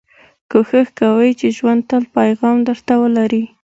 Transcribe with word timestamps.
کوښښ 0.51 0.87
کوئ، 0.99 1.31
چي 1.39 1.47
ژوند 1.57 1.81
تل 1.89 2.03
پیغام 2.15 2.57
در 2.67 2.77
ته 2.87 2.93
ولري. 3.01 3.43